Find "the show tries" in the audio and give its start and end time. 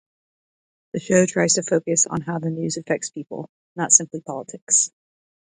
0.93-1.53